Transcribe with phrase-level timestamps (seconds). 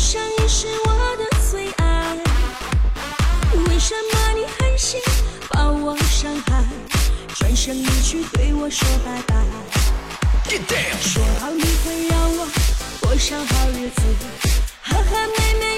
[0.00, 2.16] 上你是我的最爱，
[3.68, 4.98] 为什么你狠心
[5.50, 6.64] 把我伤害？
[7.36, 9.36] 转身离去对我说拜拜，
[11.02, 12.48] 说好你会让我
[13.02, 14.00] 过上好日子，
[14.84, 15.69] 和和美美。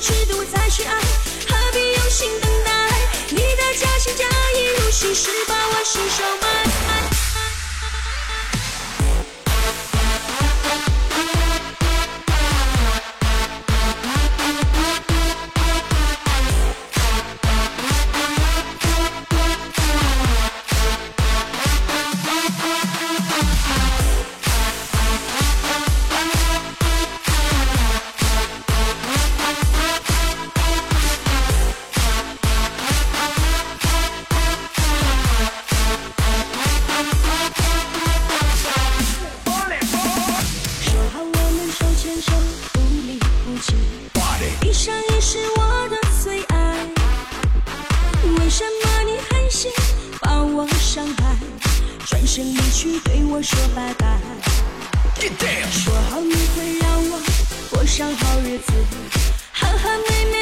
[0.00, 0.44] 尺度
[44.62, 46.86] 一生一世我的最爱。
[48.38, 49.72] 为什么你狠心
[50.20, 51.36] 把我伤害，
[52.06, 54.20] 转身离去对我说拜拜？
[55.72, 57.18] 说好你会让我
[57.70, 58.72] 过上好日子，
[59.54, 60.35] 和和美美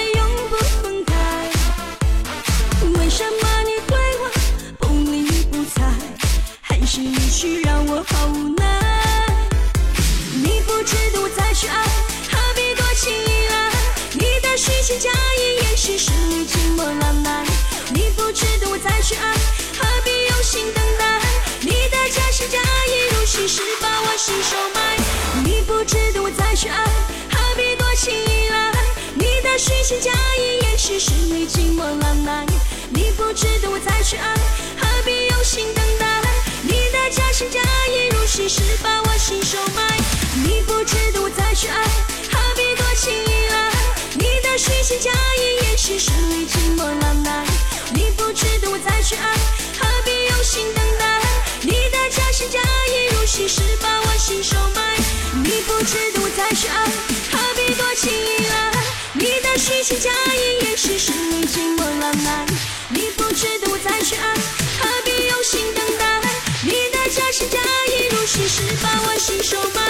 [46.04, 47.46] 是你寂寞难耐。
[47.94, 49.32] 你不值得我再去爱，
[49.80, 51.18] 何必用心等待？
[51.62, 54.98] 你的假心假意如虚实，把我心收买。
[55.42, 56.84] 你不值得我再去爱，
[57.32, 58.72] 何必多情依赖？
[59.14, 62.44] 你的虚情假意掩饰是你寂寞难耐。
[62.90, 64.34] 你不值得我再去爱，
[64.80, 66.20] 何必用心等待？
[66.64, 67.58] 你的假心假
[67.88, 69.80] 意如虚实，把我心收买。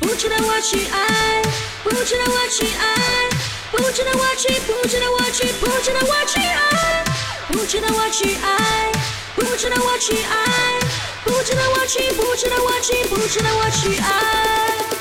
[0.00, 1.42] 不值得我去爱，
[1.84, 3.30] 不值得我去爱，
[3.72, 7.04] 不值得我去，不值得我去，不值得我去爱，
[7.48, 8.92] 不值得我去爱，
[9.34, 10.78] 不值得我去爱，
[11.24, 14.91] 不值得我去，不值得我去，不值得我去爱。